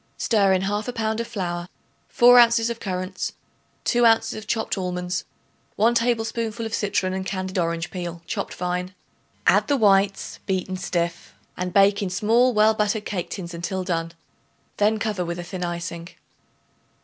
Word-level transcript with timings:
Stir 0.17 0.51
in 0.51 0.63
1/2 0.63 0.95
pound 0.95 1.19
of 1.19 1.27
flour, 1.27 1.69
4 2.07 2.39
ounces 2.39 2.71
of 2.71 2.79
currants, 2.79 3.33
2 3.83 4.03
ounces 4.03 4.33
of 4.33 4.47
chopped 4.47 4.75
almonds, 4.75 5.25
1 5.75 5.93
tablespoonful 5.93 6.65
of 6.65 6.73
citron 6.73 7.13
and 7.13 7.23
candied 7.23 7.59
orange 7.59 7.91
peel 7.91 8.23
chopped 8.25 8.51
fine. 8.51 8.95
Add 9.45 9.67
the 9.67 9.77
whites 9.77 10.39
beaten 10.47 10.75
stiff 10.75 11.35
and 11.55 11.71
bake 11.71 12.01
in 12.01 12.09
small 12.09 12.51
well 12.51 12.73
buttered 12.73 13.05
cake 13.05 13.29
tins 13.29 13.53
until 13.53 13.83
done; 13.83 14.13
then 14.77 14.97
cover 14.97 15.23
with 15.23 15.37
a 15.37 15.43
thin 15.43 15.63
icing. 15.63 16.07